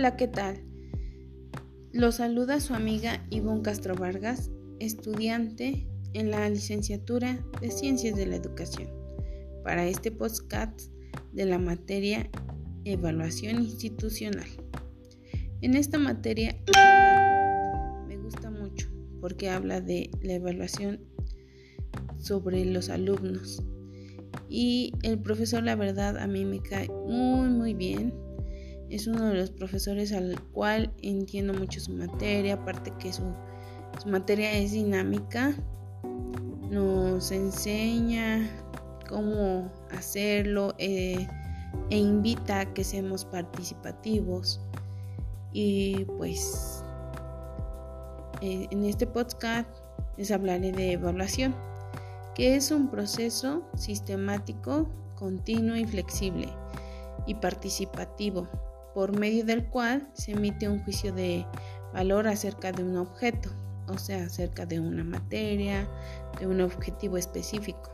[0.00, 0.64] Hola, ¿qué tal?
[1.92, 8.36] Lo saluda su amiga Ivonne Castro Vargas, estudiante en la licenciatura de Ciencias de la
[8.36, 8.88] Educación,
[9.62, 10.80] para este podcast
[11.34, 12.30] de la materia
[12.86, 14.48] Evaluación Institucional.
[15.60, 16.56] En esta materia
[18.08, 18.88] me gusta mucho
[19.20, 21.04] porque habla de la evaluación
[22.16, 23.62] sobre los alumnos.
[24.48, 28.14] Y el profesor, la verdad, a mí me cae muy, muy bien.
[28.90, 33.22] Es uno de los profesores al cual entiendo mucho su materia, aparte que su,
[34.06, 35.54] materia es dinámica.
[36.70, 38.50] Nos enseña
[39.08, 41.26] cómo hacerlo eh,
[41.90, 44.60] e invita a que seamos participativos.
[45.52, 46.84] Y pues
[48.42, 49.68] eh, en este podcast
[50.16, 51.54] les hablaré de evaluación
[52.34, 56.48] que es un proceso sistemático, continuo y flexible
[57.26, 58.48] y participativo,
[58.94, 61.46] por medio del cual se emite un juicio de
[61.92, 63.50] valor acerca de un objeto,
[63.88, 65.88] o sea, acerca de una materia,
[66.38, 67.90] de un objetivo específico.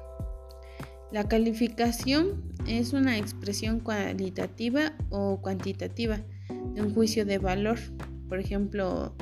[1.12, 6.20] La calificación es una expresión cualitativa o cuantitativa
[6.75, 7.78] de un juicio de valor,
[8.28, 9.14] por ejemplo,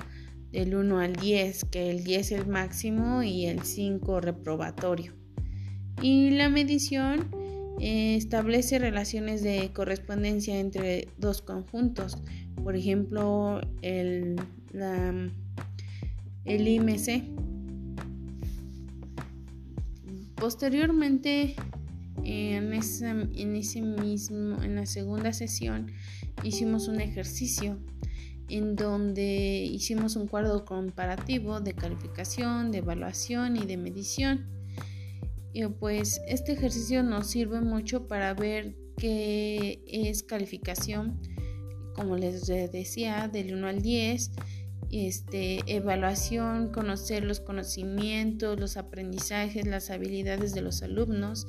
[0.50, 5.12] del 1 al 10, que el 10 es el máximo y el 5 reprobatorio.
[6.00, 7.28] Y la medición
[7.80, 12.19] establece relaciones de correspondencia entre dos conjuntos,
[12.62, 14.36] por ejemplo, el,
[16.44, 17.25] IMC.
[20.36, 21.56] Posteriormente,
[22.22, 25.91] en, en, ese mismo, en la segunda sesión,
[26.42, 27.78] hicimos un ejercicio
[28.48, 34.53] en donde hicimos un cuadro comparativo de calificación, de evaluación y de medición.
[35.55, 41.20] Y pues este ejercicio nos sirve mucho para ver qué es calificación,
[41.94, 44.32] como les decía, del 1 al 10,
[44.91, 51.47] este, evaluación, conocer los conocimientos, los aprendizajes, las habilidades de los alumnos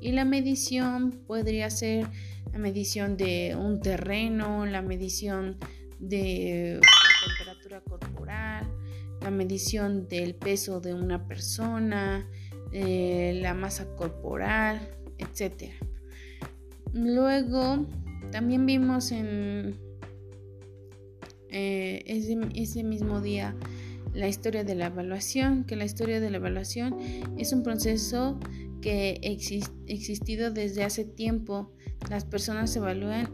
[0.00, 2.06] y la medición podría ser
[2.52, 5.58] la medición de un terreno, la medición
[5.98, 8.70] de la temperatura corporal,
[9.20, 12.28] la medición del peso de una persona,
[12.72, 14.80] eh, la masa corporal,
[15.18, 15.72] etc.
[16.92, 17.86] Luego,
[18.30, 19.76] también vimos en
[21.50, 23.56] eh, ese, mismo día
[24.12, 26.96] la historia de la evaluación, que la historia de la evaluación
[27.38, 28.38] es un proceso
[28.80, 31.72] que ha existido desde hace tiempo.
[32.10, 33.30] Las personas evalúan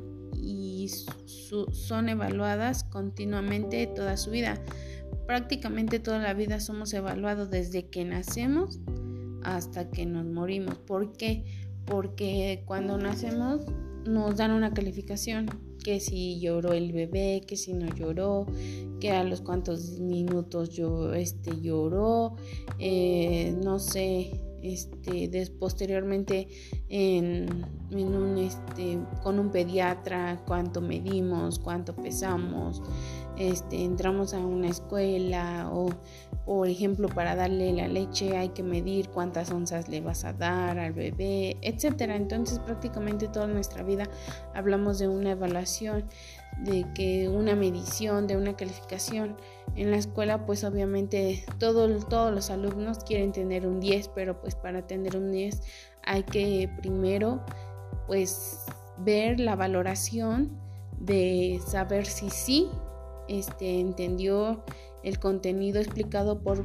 [1.72, 4.60] son evaluadas continuamente toda su vida.
[5.26, 8.80] Prácticamente toda la vida somos evaluados desde que nacemos
[9.44, 10.78] hasta que nos morimos.
[10.78, 11.44] ¿Por qué?
[11.84, 13.60] Porque cuando nacemos
[14.06, 15.46] nos dan una calificación,
[15.84, 18.46] que si lloró el bebé, que si no lloró,
[19.00, 22.36] que a los cuantos minutos yo, este, lloró,
[22.78, 26.48] eh, no sé, este, posteriormente
[26.88, 32.82] en, un, este, con un pediatra, cuánto medimos, cuánto pesamos,
[33.36, 35.90] este, entramos a una escuela o,
[36.44, 40.78] por ejemplo, para darle la leche hay que medir cuántas onzas le vas a dar
[40.78, 42.16] al bebé, etcétera.
[42.16, 44.04] Entonces, prácticamente toda nuestra vida
[44.54, 46.04] hablamos de una evaluación
[46.58, 49.36] de que una medición, de una calificación.
[49.74, 54.54] En la escuela pues obviamente todo, todos los alumnos quieren tener un 10, pero pues
[54.54, 55.62] para tener un 10
[56.04, 57.44] hay que primero
[58.06, 58.60] pues
[58.98, 60.56] ver la valoración
[61.00, 62.68] de saber si sí
[63.28, 64.64] este, entendió
[65.02, 66.64] el contenido explicado por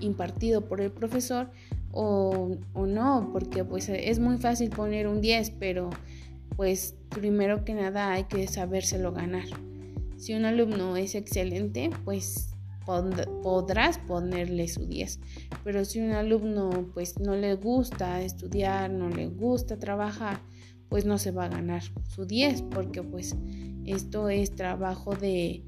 [0.00, 1.50] impartido por el profesor
[1.92, 5.90] o, o no, porque pues es muy fácil poner un 10, pero
[6.56, 9.46] pues primero que nada hay que sabérselo ganar.
[10.16, 12.50] Si un alumno es excelente, pues
[13.42, 15.20] podrás ponerle su 10.
[15.62, 20.40] Pero si un alumno pues no le gusta estudiar, no le gusta trabajar,
[20.88, 23.36] pues no se va a ganar su 10 porque pues
[23.84, 25.62] esto es trabajo de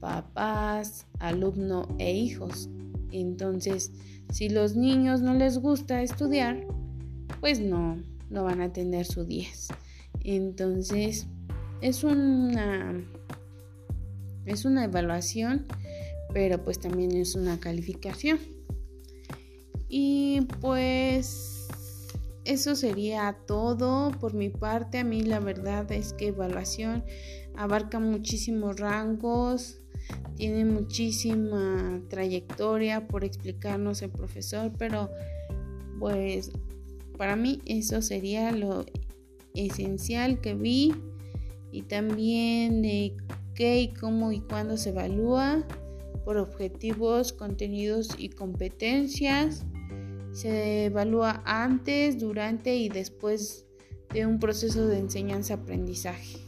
[0.00, 2.68] papás, alumno e hijos.
[3.12, 3.92] Entonces,
[4.30, 6.66] si los niños no les gusta estudiar,
[7.40, 7.96] pues no,
[8.30, 9.68] no van a tener su 10.
[10.24, 11.26] Entonces,
[11.80, 13.04] es una
[14.46, 15.66] es una evaluación,
[16.32, 18.38] pero pues también es una calificación.
[19.88, 21.66] Y pues
[22.44, 24.98] eso sería todo por mi parte.
[24.98, 27.04] A mí la verdad es que evaluación
[27.56, 29.80] abarca muchísimos rangos,
[30.36, 35.10] tiene muchísima trayectoria por explicarnos el profesor, pero
[35.98, 36.50] pues
[37.16, 38.84] para mí eso sería lo
[39.54, 40.94] esencial que vi
[41.72, 42.82] y también
[43.54, 45.66] qué y cómo y cuándo se evalúa,
[46.24, 49.64] por objetivos, contenidos y competencias.
[50.32, 53.64] Se evalúa antes, durante y después
[54.12, 56.45] de un proceso de enseñanza-aprendizaje.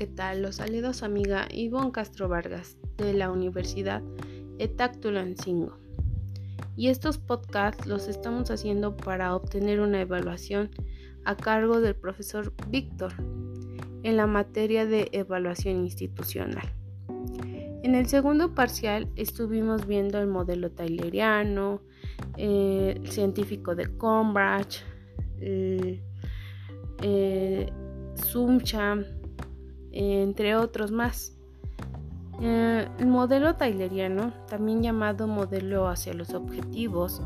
[0.00, 0.40] ¿Qué tal?
[0.40, 4.02] Los saludos amiga Ivonne Castro Vargas de la Universidad
[4.58, 5.76] Etactulancingo.
[6.74, 10.70] Y estos podcasts los estamos haciendo para obtener una evaluación
[11.26, 13.12] a cargo del profesor Víctor
[14.02, 16.72] en la materia de evaluación institucional.
[17.82, 21.82] En el segundo parcial estuvimos viendo el modelo tayleriano,
[22.38, 24.82] el científico de Combridge,
[25.42, 26.02] el,
[27.02, 27.70] eh,
[29.92, 31.36] entre otros más.
[32.40, 37.22] Eh, el modelo tayleriano, también llamado modelo hacia los objetivos,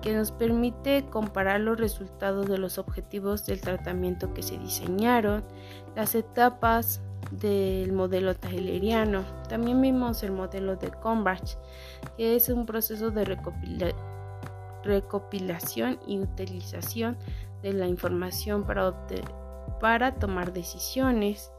[0.00, 5.44] que nos permite comparar los resultados de los objetivos del tratamiento que se diseñaron,
[5.96, 7.00] las etapas
[7.30, 9.24] del modelo tayleriano.
[9.48, 11.56] También vimos el modelo de Combridge,
[12.16, 13.38] que es un proceso de
[14.84, 17.16] recopilación y utilización
[17.62, 18.94] de la información para,
[19.80, 21.50] para tomar decisiones.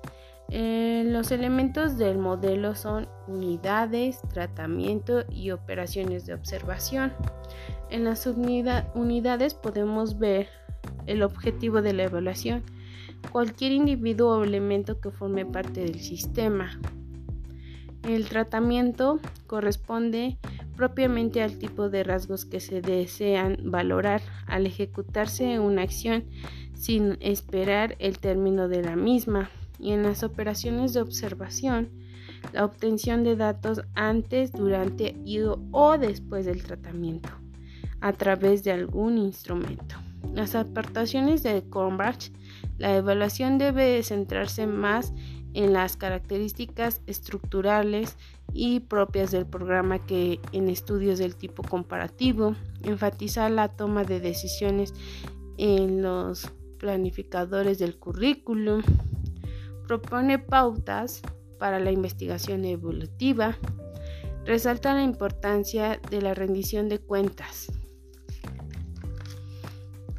[0.50, 7.13] Eh, los elementos del modelo son unidades, tratamiento y operaciones de observación.
[7.89, 10.47] En las unidades podemos ver
[11.07, 12.63] el objetivo de la evaluación,
[13.31, 16.80] cualquier individuo o elemento que forme parte del sistema.
[18.03, 20.38] El tratamiento corresponde
[20.75, 26.25] propiamente al tipo de rasgos que se desean valorar al ejecutarse una acción
[26.75, 29.50] sin esperar el término de la misma
[29.80, 31.89] y en las operaciones de observación,
[32.54, 35.39] la obtención de datos antes, durante y
[35.72, 37.30] o después del tratamiento
[38.01, 39.95] a través de algún instrumento.
[40.33, 42.30] Las aportaciones de Cornbach,
[42.77, 45.13] la evaluación debe centrarse más
[45.54, 48.18] en las características estructurales
[48.54, 54.94] y propias del programa que en estudios del tipo comparativo, enfatizar la toma de decisiones
[55.57, 58.83] en los planificadores del currículum,
[59.87, 61.21] propone pautas
[61.57, 63.57] para la investigación evolutiva,
[64.45, 67.71] resalta la importancia de la rendición de cuentas.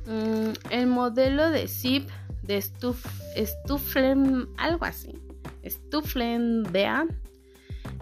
[0.07, 2.09] Mm, el modelo de SIP
[2.43, 5.13] de Stufflen, algo así,
[6.71, 7.09] vean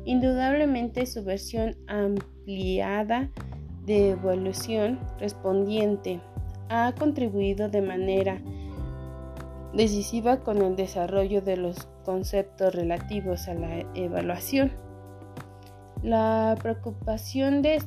[0.05, 3.31] Indudablemente su versión ampliada
[3.87, 6.21] de evolución respondiente
[6.69, 8.43] ha contribuido de manera
[9.73, 14.73] decisiva con el desarrollo de los conceptos relativos a la evaluación.
[16.03, 17.79] La preocupación de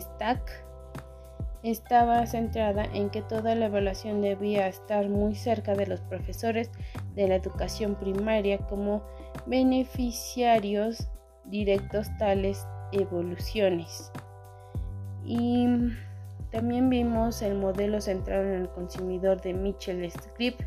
[0.00, 0.65] Stack
[1.62, 6.70] estaba centrada en que toda la evaluación debía estar muy cerca de los profesores
[7.14, 9.02] de la educación primaria como
[9.46, 11.08] beneficiarios
[11.44, 14.10] directos tales evoluciones.
[15.24, 15.66] Y
[16.50, 20.62] también vimos el modelo centrado en el consumidor de Mitchell Script.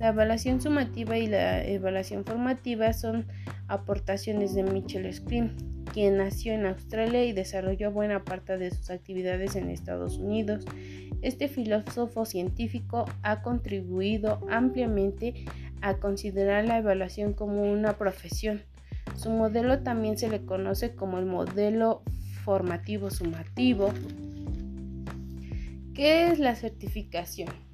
[0.00, 3.26] La evaluación sumativa y la evaluación formativa son
[3.68, 9.56] aportaciones de Mitchell Script quien nació en Australia y desarrolló buena parte de sus actividades
[9.56, 10.64] en Estados Unidos.
[11.22, 15.44] Este filósofo científico ha contribuido ampliamente
[15.80, 18.62] a considerar la evaluación como una profesión.
[19.16, 22.02] Su modelo también se le conoce como el modelo
[22.44, 23.92] formativo sumativo.
[25.94, 27.67] ¿Qué es la certificación?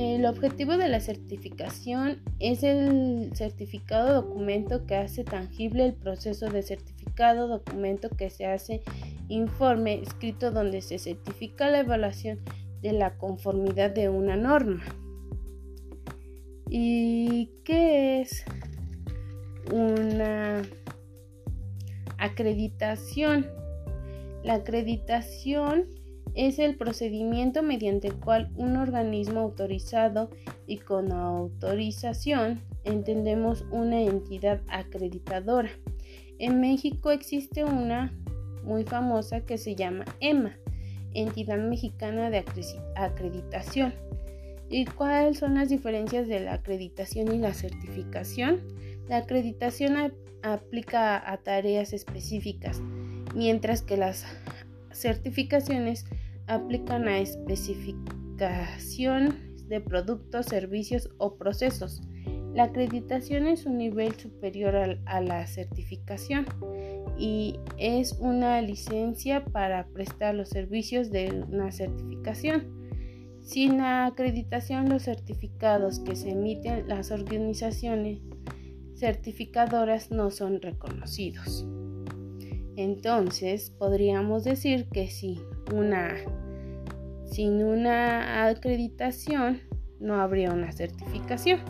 [0.00, 6.62] El objetivo de la certificación es el certificado documento que hace tangible el proceso de
[6.62, 8.80] certificado documento que se hace
[9.26, 12.38] informe escrito donde se certifica la evaluación
[12.80, 14.84] de la conformidad de una norma.
[16.70, 18.44] ¿Y qué es
[19.72, 20.62] una
[22.18, 23.48] acreditación?
[24.44, 25.97] La acreditación
[26.38, 30.30] es el procedimiento mediante el cual un organismo autorizado
[30.68, 35.70] y con autorización entendemos una entidad acreditadora.
[36.38, 38.16] En México existe una
[38.62, 40.56] muy famosa que se llama EMA,
[41.12, 42.44] Entidad Mexicana de
[42.94, 43.92] Acreditación.
[44.70, 48.60] ¿Y cuáles son las diferencias de la acreditación y la certificación?
[49.08, 52.80] La acreditación aplica a tareas específicas,
[53.34, 54.24] mientras que las
[54.92, 56.06] certificaciones
[56.48, 62.00] aplican a especificación de productos, servicios o procesos.
[62.54, 66.46] La acreditación es un nivel superior a, la certificación
[67.16, 72.76] y es una licencia para prestar los servicios de una certificación.
[73.42, 78.20] Sin la acreditación, los certificados que se emiten las organizaciones
[78.96, 81.66] certificadoras no son reconocidos.
[82.76, 85.40] Entonces, podríamos decir que si
[85.72, 86.14] una
[87.24, 89.60] sin una acreditación
[90.00, 91.60] no habría una certificación.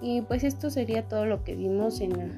[0.00, 2.32] Y pues esto sería todo lo que vimos en el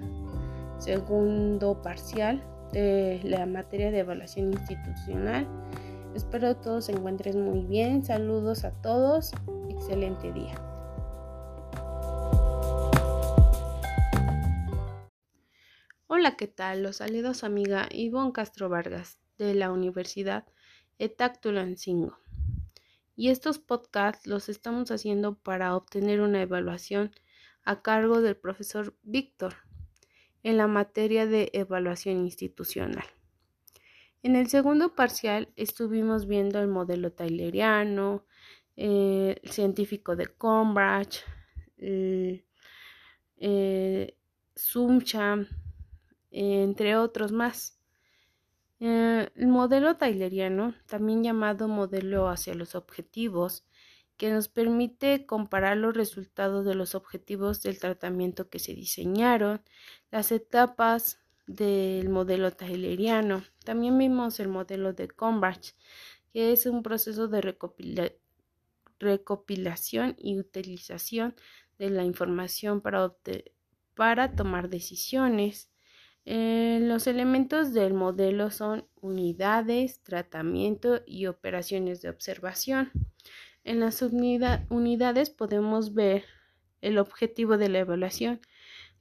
[0.78, 2.42] segundo parcial
[2.72, 5.46] de la materia de evaluación institucional.
[6.14, 8.04] Espero todos se encuentren muy bien.
[8.04, 9.32] Saludos a todos.
[9.70, 10.54] Excelente día.
[16.06, 16.82] Hola, ¿qué tal?
[16.82, 20.46] Los saludos amiga Ivonne Castro Vargas de la Universidad
[20.98, 22.18] Etactulancingo.
[23.16, 27.12] Y estos podcasts los estamos haciendo para obtener una evaluación
[27.64, 29.54] a cargo del profesor Víctor
[30.42, 33.04] en la materia de evaluación institucional.
[34.22, 38.26] En el segundo parcial estuvimos viendo el modelo tayleriano,
[38.76, 41.22] el científico de Combridge,
[41.78, 42.44] eh,
[46.30, 47.78] entre otros más.
[48.80, 53.64] Eh, el modelo tayleriano, también llamado modelo hacia los objetivos,
[54.16, 59.62] que nos permite comparar los resultados de los objetivos del tratamiento que se diseñaron,
[60.10, 63.42] las etapas del modelo tayleriano.
[63.64, 65.74] También vimos el modelo de Combridge,
[66.32, 67.56] que es un proceso de
[68.98, 71.34] recopilación y utilización
[71.78, 75.73] de la información para tomar decisiones.
[76.26, 82.90] Eh, los elementos del modelo son unidades, tratamiento y operaciones de observación.
[83.62, 86.24] En las unidades podemos ver
[86.80, 88.40] el objetivo de la evaluación,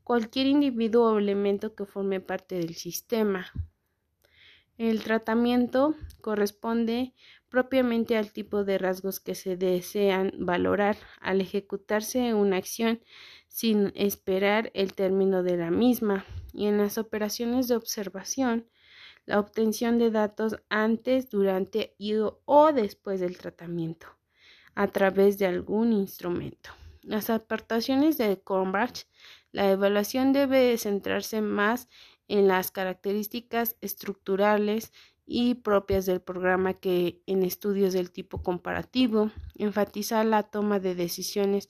[0.03, 3.51] cualquier individuo o elemento que forme parte del sistema.
[4.77, 7.13] El tratamiento corresponde
[7.47, 13.01] propiamente al tipo de rasgos que se desean valorar al ejecutarse una acción
[13.53, 18.67] sin esperar el término de la misma y en las operaciones de observación
[19.27, 24.07] la obtención de datos antes, durante y o después del tratamiento
[24.73, 26.71] a través de algún instrumento.
[27.03, 29.05] Las aportaciones de Cornbach,
[29.51, 31.89] la evaluación debe centrarse más
[32.27, 34.91] en las características estructurales
[35.27, 41.69] y propias del programa que en estudios del tipo comparativo, enfatizar la toma de decisiones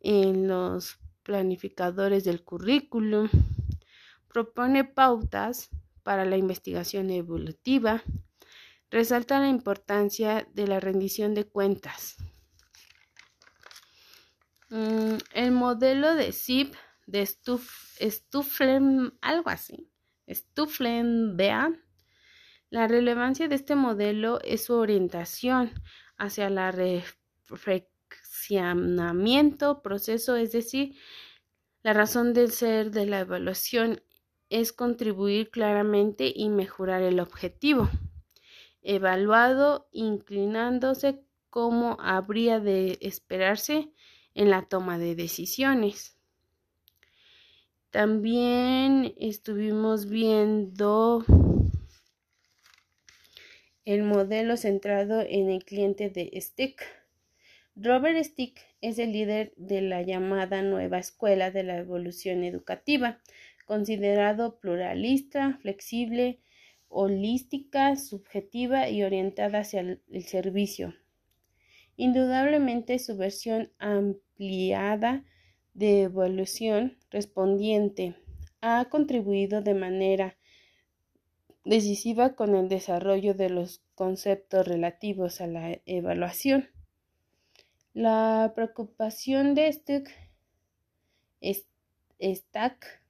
[0.00, 3.28] en los planificadores del currículum,
[4.28, 5.70] propone pautas
[6.04, 8.04] para la investigación evolutiva,
[8.90, 12.16] resalta la importancia de la rendición de cuentas.
[14.70, 16.74] Mm, el modelo de SIP
[17.06, 19.90] de Stufflen, algo así,
[21.36, 21.84] vean
[22.70, 25.70] la relevancia de este modelo es su orientación
[26.16, 26.72] hacia la
[29.82, 30.96] proceso, es decir,
[31.82, 34.02] la razón del ser de la evaluación
[34.50, 37.88] es contribuir claramente y mejorar el objetivo.
[38.82, 43.92] Evaluado inclinándose como habría de esperarse
[44.34, 46.16] en la toma de decisiones.
[47.90, 51.24] También estuvimos viendo
[53.84, 56.82] el modelo centrado en el cliente de Stick.
[57.76, 63.20] Robert Stick es el líder de la llamada nueva escuela de la evolución educativa,
[63.66, 66.38] considerado pluralista, flexible,
[66.88, 70.94] holística, subjetiva y orientada hacia el, servicio.
[71.96, 75.24] Indudablemente su versión ampliada
[75.72, 78.14] de evolución respondiente
[78.60, 80.36] ha contribuido de manera
[81.64, 86.68] decisiva con el desarrollo de los conceptos relativos a la evaluación.
[87.94, 90.08] La preocupación de Stuck,
[92.20, 93.02] Stack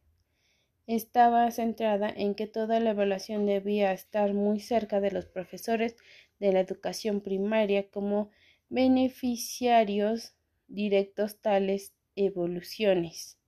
[0.87, 5.97] estaba centrada en que toda la evaluación debía estar muy cerca de los profesores
[6.39, 8.29] de la educación primaria como
[8.69, 10.35] beneficiarios
[10.69, 13.39] directos tales evoluciones.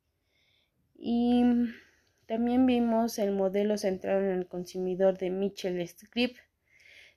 [0.95, 1.45] Y
[2.25, 6.39] también vimos el modelo centrado en el consumidor de Mitchell Script.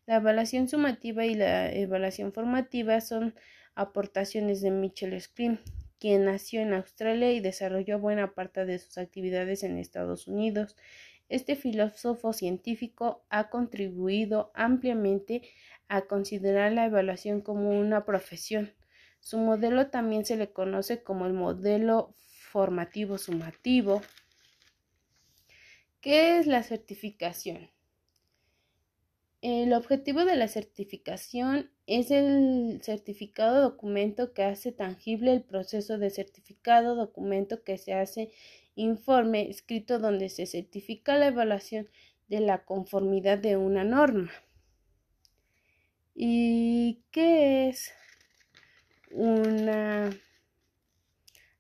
[0.05, 3.33] La evaluación sumativa y la evaluación formativa son
[3.75, 5.61] aportaciones de Mitchell Script
[5.99, 10.75] quien nació en Australia y desarrolló buena parte de sus actividades en Estados Unidos.
[11.27, 15.43] Este filósofo científico ha contribuido ampliamente
[15.87, 18.73] a considerar la evaluación como una profesión.
[19.19, 24.01] Su modelo también se le conoce como el modelo formativo sumativo.
[25.99, 27.69] ¿Qué es la certificación?
[29.41, 36.11] El objetivo de la certificación es el certificado documento que hace tangible el proceso de
[36.11, 38.31] certificado documento que se hace
[38.75, 41.89] informe escrito donde se certifica la evaluación
[42.27, 44.29] de la conformidad de una norma.
[46.13, 47.91] ¿Y qué es
[49.09, 50.11] una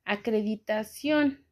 [0.05, 1.43] acreditación?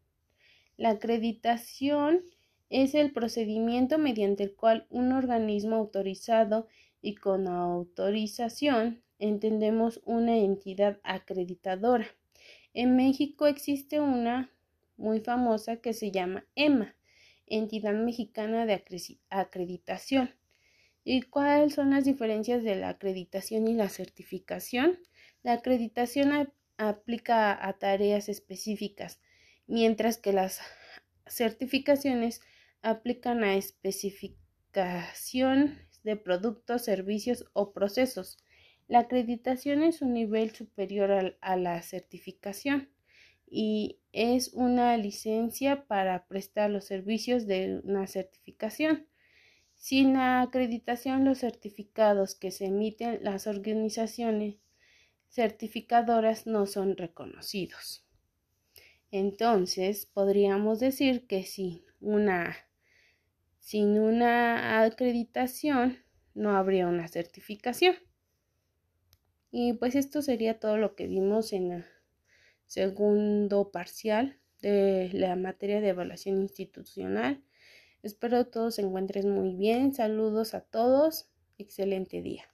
[0.78, 2.22] La acreditación
[2.70, 6.68] es el procedimiento mediante el cual un organismo autorizado
[7.02, 12.08] y con autorización entendemos una entidad acreditadora.
[12.74, 14.52] En México existe una
[14.98, 16.96] muy famosa que se llama EMA,
[17.46, 18.84] Entidad Mexicana de
[19.30, 20.32] Acreditación.
[21.04, 24.98] ¿Y cuáles son las diferencias de la acreditación y la certificación?
[25.44, 29.22] La acreditación aplica a tareas específicas,
[29.66, 30.60] mientras que las
[31.26, 32.42] certificaciones
[32.82, 38.38] aplican a especificación de productos, servicios o procesos.
[38.88, 42.90] La acreditación es un nivel superior a, la certificación
[43.46, 49.06] y es una licencia para prestar los servicios de una certificación.
[49.76, 54.56] Sin la acreditación, los certificados que se emiten las organizaciones
[55.30, 58.06] certificadoras no son reconocidos.
[59.12, 61.46] Entonces, podríamos decir que
[62.00, 62.56] una
[63.68, 65.98] sin una acreditación
[66.38, 67.96] no habría una certificación.
[69.52, 71.86] Y pues esto sería todo lo que vimos en el
[72.68, 77.44] segundo parcial de la materia de evaluación institucional.
[78.04, 79.94] Espero todos se encuentren muy bien.
[79.94, 81.32] Saludos a todos.
[81.58, 82.46] Excelente día.